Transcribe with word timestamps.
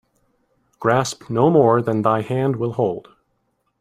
Grasp 0.79 1.29
no 1.29 1.51
more 1.51 1.79
than 1.79 2.01
thy 2.01 2.23
hand 2.23 2.55
will 2.55 2.73
hold 2.73 3.09